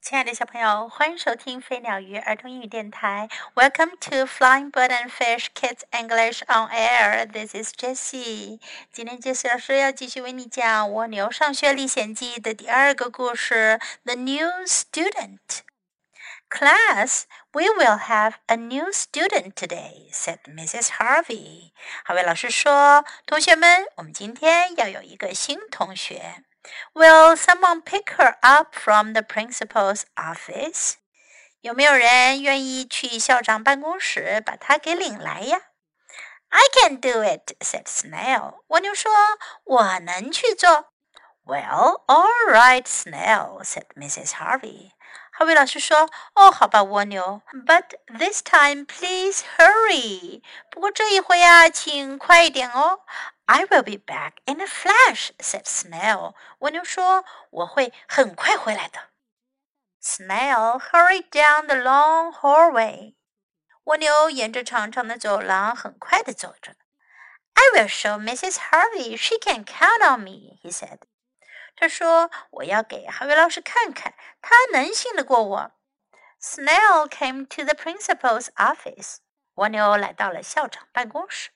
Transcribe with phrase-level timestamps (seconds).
[0.00, 3.28] 亲爱的小朋友，欢迎收听飞鸟鱼儿童英语电台。
[3.54, 7.26] Welcome to Flying Bird and Fish Kids English on Air.
[7.30, 8.60] This is Jessie.
[8.92, 15.38] 今天 Jessie 老师要继续为你讲《蜗牛上学历险记》的第二个故事《The New Student》。
[16.48, 20.88] Class, we will have a new student today," said Mrs.
[20.92, 21.72] Harvey.
[22.04, 26.44] 哈维老师说：“同学们，我们今天要有一个新同学。”
[26.93, 30.93] Will someone pick her up from the principal's office?
[31.61, 35.61] 有没有人愿意去校长办公室把她给领来呀？
[36.49, 38.59] I can do it," said Snail.
[38.67, 39.11] 蜗牛说：“
[39.65, 40.89] 我能去做。”
[41.45, 44.33] Well, all right, Snail," said Mrs.
[44.33, 44.91] Harvey.
[45.31, 47.41] 哈维老师说：“哦，好吧，蜗牛。
[47.65, 50.43] But this time, please hurry.
[50.69, 52.99] 不过这一回啊，请快一点哦。
[53.47, 56.33] I will be back in a flash," said Snail.
[56.59, 59.09] 蜗牛说：“我会很快回来的。”
[60.01, 63.15] Snail hurried down the long hallway.
[63.85, 66.75] 蜗牛沿着长长的走廊很快地走着。
[67.53, 68.57] I will show Mrs.
[68.71, 70.99] Harvey she can count on me," he said.
[71.75, 75.71] 他说：“我要给哈维老师看看，他能信得过我。”
[76.41, 79.17] Snail came to the principal's office.
[79.55, 81.51] 蜗牛来到了校长办公室。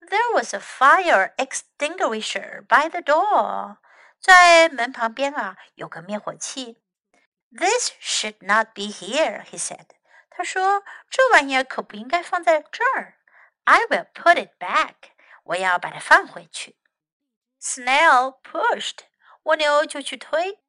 [0.00, 3.78] There was a fire extinguisher by the door.
[4.20, 6.78] 在门旁边啊，有个灭火器。
[7.50, 9.86] This should not be here, he said.
[10.30, 13.18] 他说：“这玩意儿可不应该放在这儿。
[13.64, 14.94] I will put it back.
[15.44, 16.76] 我要把它放回去。”
[17.62, 19.00] Snail pushed
[19.44, 20.60] 蜗牛就去推。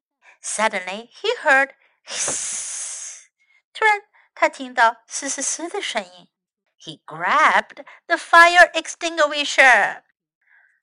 [0.42, 1.74] Suddenly he heard
[2.06, 3.26] hiss.
[3.74, 6.30] 突然，他听到嘶嘶嘶的声音。
[6.80, 10.04] He grabbed the fire extinguisher.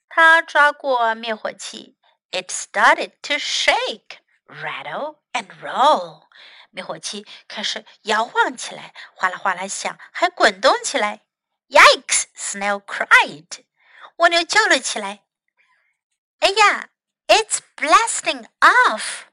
[0.08, 1.96] 他抓过灭火器。
[2.30, 6.28] It started to shake, rattle, and roll.
[6.70, 11.20] 灭火器开始摇晃起来，哗啦哗啦响，还滚动起来。
[11.68, 12.24] Yikes!
[12.34, 13.64] Snail cried.
[14.16, 15.24] 蜗牛叫了起来。
[16.40, 16.88] 哎呀！
[17.28, 19.24] it's blasting off.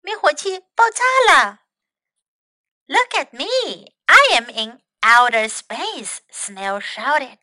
[0.00, 1.60] 灭火器爆炸了。
[2.86, 3.92] Look at me.
[4.06, 7.37] I am in outer space, Snail shouted.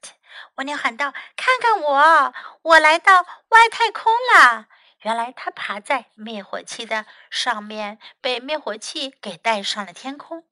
[0.57, 4.67] 蜗牛喊道：“看看我，我来到外太空了。”
[5.03, 10.45] 原来它爬在灭火器的上面，被灭火器给带上了天空。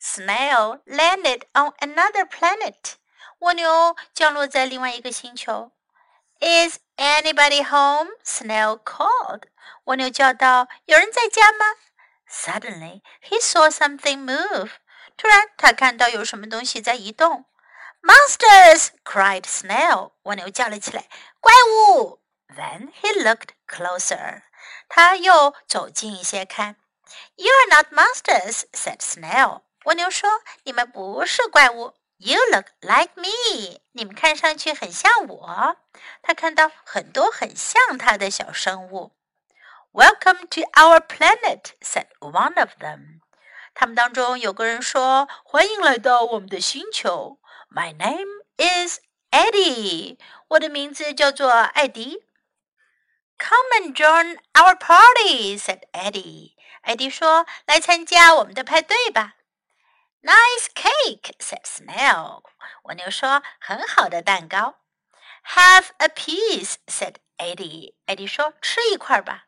[0.00, 2.94] Snail landed on another planet.
[3.40, 5.72] 蜗牛降落在另外一个星球。
[6.40, 8.10] Is anybody home?
[8.24, 9.44] Snail called.
[9.84, 11.64] 蜗牛叫道：“有人在家吗？”
[12.28, 14.70] Suddenly he saw something move.
[15.16, 17.46] 突然，他看到有什么东西在移动。
[18.02, 18.88] Monsters!
[19.04, 20.12] cried Snail.
[20.22, 21.08] 蜗牛叫了起来
[21.40, 22.20] ：“怪物！”
[22.54, 24.42] Then he looked closer.
[24.88, 26.76] 他又走近一些看。
[27.34, 29.62] You are not monsters, said Snail.
[29.84, 30.28] 蜗牛说
[30.64, 33.80] ：“你们不是怪物。” You look like me.
[33.92, 35.76] 你们看上去很像我。
[36.22, 39.12] 他看到很多很像他的小生物。
[39.92, 43.15] Welcome to our planet, said one of them.
[43.75, 47.39] 他们当中有个人说：“欢迎来到我们的星球。”
[47.73, 48.27] My name
[48.57, 48.99] is
[49.31, 50.17] Eddie.
[50.49, 52.23] 我的名字叫做艾迪。
[53.37, 56.53] Come and join our party, said Eddie.
[56.81, 59.35] 艾迪说：“来参加我们的派对吧。”
[60.21, 62.43] Nice cake," said Snail.
[62.83, 64.75] 蜗牛说：“很好的蛋糕。”
[65.55, 67.95] Have a piece," said Eddie.
[68.05, 69.45] 艾迪说：“吃一块吧。”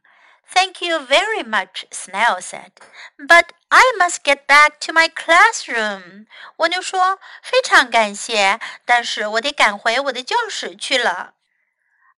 [0.53, 2.71] Thank you very much, Snail said.
[3.17, 6.27] But I must get back to my classroom.
[6.57, 11.33] 蜗牛说：“非常感谢，但是我得赶回我的教室去了。”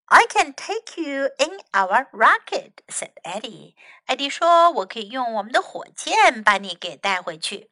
[0.08, 3.74] I can take you in our rocket," said Eddie.
[4.06, 7.72] 艾迪说：“我可以用我们的火箭把你给带回去。”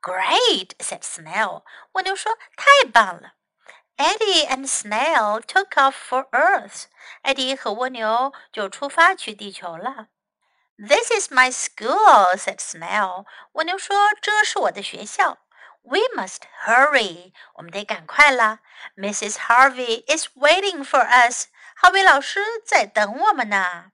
[0.00, 1.62] Great, said Snail.
[1.92, 3.34] 蜗牛说：“太棒了。”
[3.98, 6.84] Eddie and Snail took off for Earth.
[7.22, 10.06] 艾迪和蜗牛就出发去地球了。
[10.77, 13.25] this is my school," said Snail.
[13.53, 15.39] 蜗牛说：“这是我的学校。”
[15.83, 17.33] We must hurry.
[17.55, 18.59] 我们得赶快啦.
[18.95, 19.35] Mrs.
[19.47, 21.47] Harvey is waiting for us.
[21.75, 23.91] 哈维老师在等我们呢。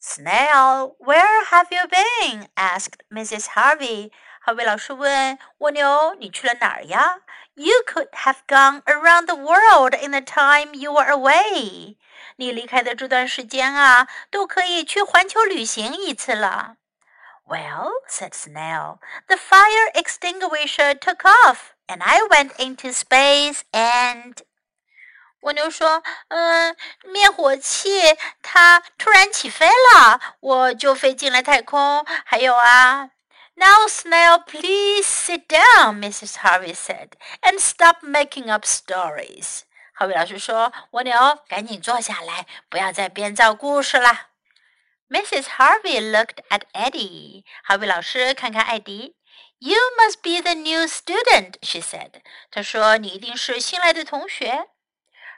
[0.00, 2.48] Snail, where have you been?
[2.54, 3.48] asked Mrs.
[3.54, 4.12] Harvey。
[4.45, 7.17] 哈维老师问蜗牛：“你去了哪儿呀？”
[7.53, 11.97] You could have gone around the world in the time you were away。
[12.37, 16.77] 你离开的这段时间啊，都可以去环球旅行一次了。
[17.45, 24.37] Well, said Snail, the fire extinguisher took off, and I went into space and.
[25.41, 32.05] 蜗牛说：“嗯，灭火器它突然起飞了，我就飞进了太空。
[32.25, 33.09] 还有啊。”
[33.55, 36.37] Now, Snail, please sit down, Mrs.
[36.37, 37.11] Harvey said,
[37.41, 39.61] and stop making up stories.
[39.93, 41.13] 哈维老师说：“蜗牛，
[41.47, 44.29] 赶紧坐下来，不要再编造故事了。”
[45.09, 45.43] Mrs.
[45.57, 47.43] Harvey looked at Eddie.
[47.63, 49.15] 哈维老师看看艾迪。
[49.59, 52.21] You must be the new student, she said.
[52.49, 54.69] 她说：“你一定是新来的同学。”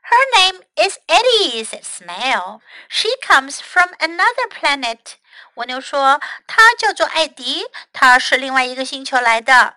[0.07, 2.61] Her name is Eddie, said Snail.
[2.89, 5.15] She comes from another planet.
[5.55, 9.75] 蜗牛说：“她叫做艾迪，她是另外一个星球来的。”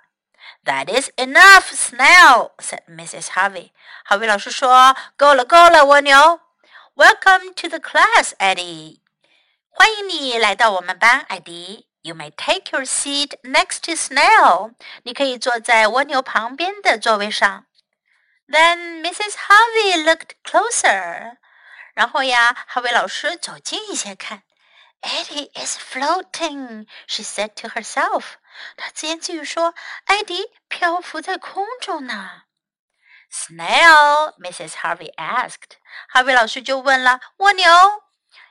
[0.65, 3.29] That is enough, Snail," said Mrs.
[3.29, 3.71] Harvey.
[4.05, 6.41] 哈维老师说：“够了，够了，蜗牛。”
[6.97, 9.01] Welcome to the class, Eddie.
[9.69, 11.87] 欢迎你来到我们班，艾迪。
[12.03, 14.73] You may take your seat next to Snail.
[15.03, 17.67] 你可以坐在蜗牛旁边的座位上。
[18.51, 19.35] Then Mrs.
[19.49, 21.37] Harvey looked closer.
[21.95, 24.43] 然后呀，哈维老师走近一些看。
[25.03, 28.35] Eddie is floating, she said to herself.
[28.77, 29.75] 她自言自语说：“
[30.07, 32.43] 艾迪漂浮在空中呢。”
[33.31, 34.75] Snail, Mrs.
[34.77, 35.79] Harvey asked.
[36.09, 38.03] 哈维老师就问了：“蜗牛？”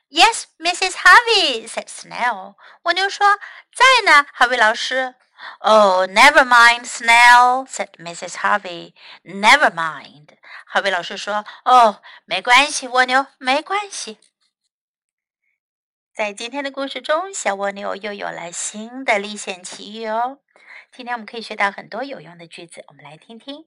[0.09, 0.94] Yes, Mrs.
[0.94, 2.56] Harvey, said Snail.
[2.83, 3.39] 蜗牛说：“
[3.73, 5.15] 在呢。”哈维老师。
[5.60, 8.37] Oh, never mind, Snail, said Mrs.
[8.37, 8.94] Harvey.
[9.25, 10.37] Never mind.
[10.66, 14.19] 哈维老师说：“哦，没关系，蜗牛，没关系。”
[16.14, 20.38] 在今天的故事中，小蜗牛又有了新的历险奇遇哦。
[20.92, 23.66] 今天我们可以学到很多有用的句子，我们来听听。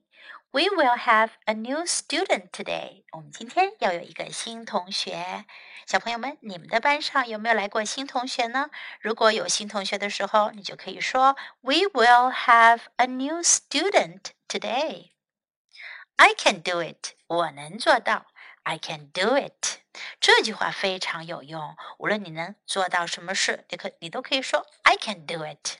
[0.53, 3.03] We will have a new student today。
[3.11, 5.45] 我们今天要有一个新同学。
[5.85, 8.69] 小朋友们，你们的班上有没有来过新同学呢？
[8.99, 17.13] 如果有新同学的时候，你就可以说 We will have a new student today。I can do it。
[17.27, 18.25] 我能做到。
[18.63, 19.79] I can do it。
[20.19, 25.77] 这句话非常有用，无论你能做到什么事，你可你都可以说 I can do it。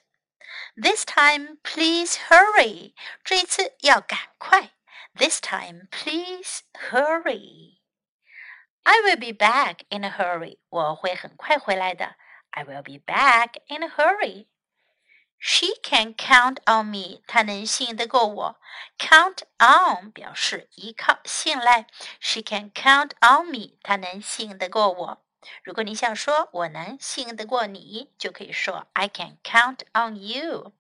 [0.76, 2.94] This time, please hurry。
[3.24, 4.72] 这一次要赶快。
[5.16, 10.60] This time, please hurry。I will be back in a hurry。
[10.70, 12.16] 我会很快回来的。
[12.52, 18.60] I will be back in a hurry。She can count on me，她能信得过我。
[18.98, 21.88] Count on 表示依靠、信赖。
[22.20, 25.23] She can count on me，她能信得过我。
[25.63, 30.73] 如果你想说我能信得过你，就可以说 I can count on you。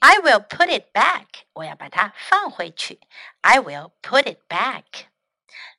[0.00, 3.00] I will put it back，我要把它放回去。
[3.40, 5.06] I will put it back。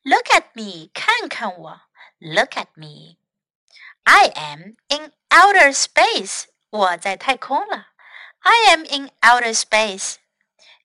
[0.03, 1.81] Look at me，看看我。
[2.19, 3.17] Look at me。
[4.03, 7.87] I am in outer space，我在太空了。
[8.39, 10.15] I am in outer space.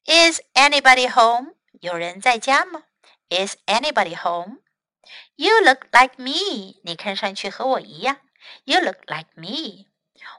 [0.06, 1.54] Is anybody home?
[1.80, 2.84] 有人在家吗
[3.28, 4.58] ？Is anybody home?
[5.35, 6.79] You look like me.
[6.83, 8.17] 你看上去和我一样。
[8.63, 9.87] You look like me.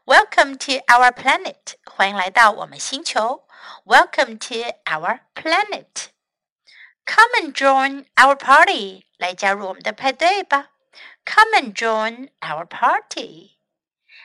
[0.04, 1.74] Welcome to our planet.
[1.84, 3.46] 欢迎来到我们星球。
[3.84, 6.08] Welcome to our planet.
[7.04, 9.04] Come and join our party.
[9.16, 10.70] 来加入我们的派对吧。
[11.24, 13.58] Come and join our party.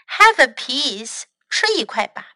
[0.08, 1.24] Have a piece.
[1.50, 2.30] 吃一块吧。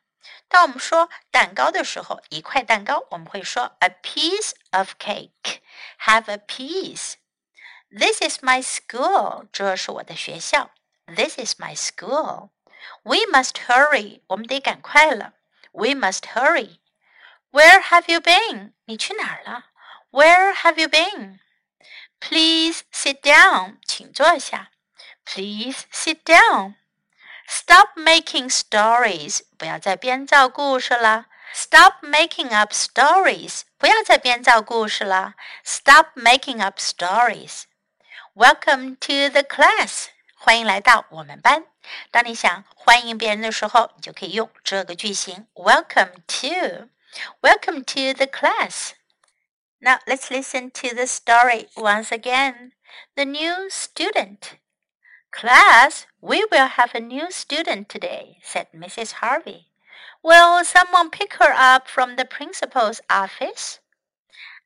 [0.48, 5.62] 当我们说蛋糕的时候，一块蛋糕，我们会说 a piece of cake.
[6.02, 7.14] Have a piece.
[7.90, 9.48] This is my school.
[9.52, 10.72] 这是我的学校。
[11.06, 12.50] This is my school.
[13.04, 14.22] We must hurry.
[14.28, 15.34] 我们得赶快了。
[15.72, 16.80] We must hurry.
[17.52, 18.74] Where have you been?
[18.86, 19.66] 你去哪儿了？
[20.12, 21.40] Where have you been?
[22.20, 23.78] Please sit down.
[23.86, 24.72] 请坐下。
[25.26, 26.76] Please sit down.
[27.48, 31.28] Stop making stories，不要再编造故事了。
[31.54, 35.36] Stop making up stories，不要再编造故事了。
[35.64, 37.64] Stop making up stories。
[38.34, 41.66] Welcome to the class，欢迎来到我们班。
[42.12, 48.92] 当你想欢迎别人的时候，你就可以用这个句型：Welcome to。Welcome to the class.
[49.80, 52.72] Now let's listen to the story once again.
[53.16, 54.58] The new student.
[55.32, 59.22] Class, we will have a new student today, said Mrs.
[59.22, 59.68] Harvey.
[60.24, 63.80] Will someone pick her up from the principal's office?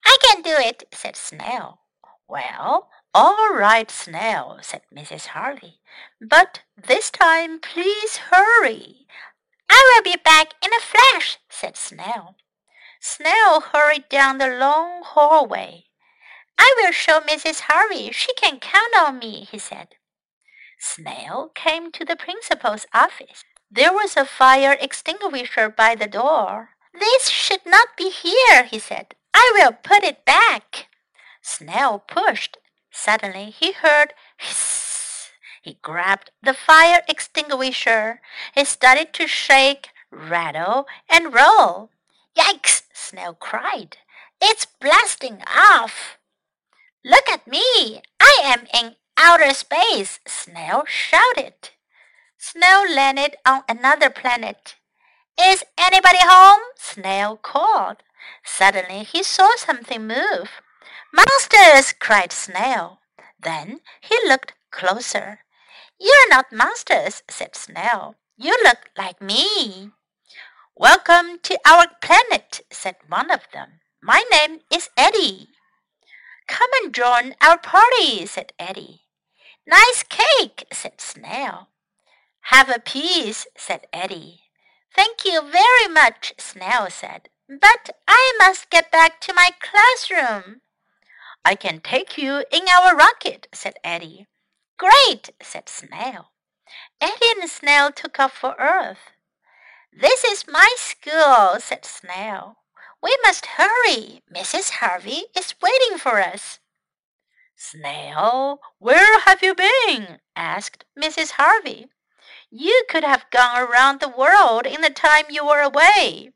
[0.06, 1.80] I can do it, said Snail.
[2.28, 5.27] Well, all right, Snail, said Mrs.
[5.27, 5.79] Harvey.
[6.21, 9.07] But this time, please hurry.
[9.71, 12.35] I will be back in a flash, said Snail.
[13.01, 15.85] Snail hurried down the long hallway.
[16.59, 17.61] I will show Mrs.
[17.69, 19.89] Harvey she can count on me, he said.
[20.81, 23.45] Snail came to the principal's office.
[23.71, 26.71] There was a fire extinguisher by the door.
[26.93, 29.15] This should not be here, he said.
[29.33, 30.89] I will put it back.
[31.43, 32.59] Snail pushed.
[32.97, 35.31] Suddenly he heard hiss.
[35.61, 38.21] He grabbed the fire extinguisher.
[38.57, 41.91] It started to shake, rattle, and roll.
[42.39, 42.83] Yikes!
[42.93, 43.99] Snail cried.
[44.41, 46.19] It's blasting off.
[47.05, 48.01] Look at me!
[48.21, 51.71] I am in outer space, Snail shouted.
[52.39, 54.77] Snail landed on another planet.
[55.39, 56.61] Is anybody home?
[56.77, 57.99] Snail called.
[58.45, 60.63] Suddenly he saw something move.
[61.15, 61.93] Monsters!
[61.93, 62.99] cried Snail.
[63.39, 65.45] Then he looked closer.
[65.97, 68.17] You're not monsters, said Snail.
[68.37, 69.91] You look like me.
[70.75, 73.79] Welcome to our planet, said one of them.
[74.03, 75.51] My name is Eddie.
[76.49, 79.03] Come and join our party, said Eddie.
[79.69, 81.69] Nice cake, said Snail.
[82.51, 84.41] Have a piece, said Eddie.
[84.97, 87.29] Thank you very much, Snail said.
[87.49, 90.63] But I must get back to my classroom.
[91.45, 94.27] I can take you in our rocket, said Eddie.
[94.79, 96.31] Great, said Snail.
[97.01, 99.13] Eddie and Snail took off for Earth.
[99.93, 102.57] This is my school, said Snail.
[103.03, 104.23] We must hurry.
[104.35, 104.71] Mrs.
[104.81, 106.61] Harvey is waiting for us.
[107.55, 110.21] Snail, where have you been?
[110.35, 111.33] asked Mrs.
[111.33, 111.89] Harvey.
[112.51, 116.31] You could have gone around the world in the time you were away.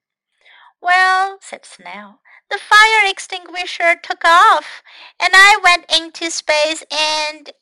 [0.80, 4.82] Well, said Snail, the fire extinguisher took off,
[5.20, 7.52] and I went into space and.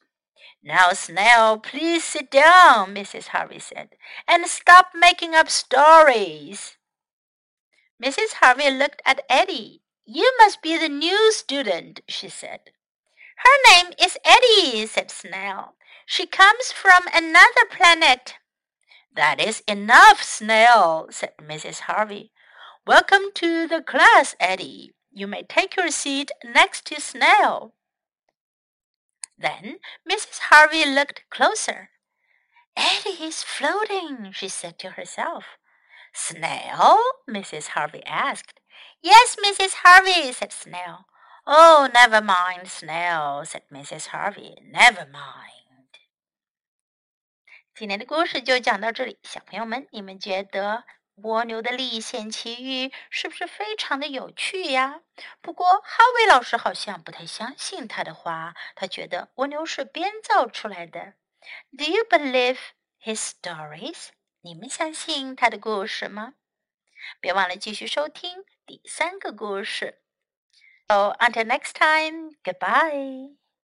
[0.63, 3.29] Now, Snail, please sit down, Mrs.
[3.29, 3.91] Harvey said,
[4.27, 6.77] and stop making up stories.
[8.03, 8.35] Mrs.
[8.41, 9.83] Harvey looked at Eddie.
[10.05, 12.61] You must be the new student, she said.
[13.39, 15.75] Her name is Eddie, said Snail.
[16.05, 18.35] She comes from another planet.
[19.15, 21.81] That is enough, Snail, said Mrs.
[21.81, 22.33] Harvey.
[22.86, 24.94] Welcome to the class, Eddie.
[25.12, 27.74] You may take your seat next to Snail.
[29.38, 30.50] Then Mrs.
[30.50, 31.90] Harvey looked closer.
[32.78, 35.44] Eddie is floating, she said to herself.
[36.14, 36.98] Snail?
[37.30, 37.70] Mrs.
[37.70, 38.60] Harvey asked.
[39.02, 39.74] Yes, Mrs.
[39.84, 41.06] Harvey, said Snail.
[41.46, 44.08] Oh, never mind, Snail, said Mrs.
[44.08, 44.56] Harvey.
[44.62, 45.58] Never mind.
[47.76, 50.84] 今天的故事就讲到这里，小朋友们，你们觉得
[51.17, 55.01] 蜗牛的历险奇遇是不是非常的有趣呀？
[55.41, 61.15] 不过哈维老师好像不太相信他的话，他觉得蜗牛是编造出来的。
[61.77, 62.59] Do you believe
[63.03, 64.09] his stories？
[64.43, 66.35] 你们相信他的故事吗？
[67.21, 70.03] 别忘了继续收听第三个故事。
[70.89, 73.46] So until next time, goodbye.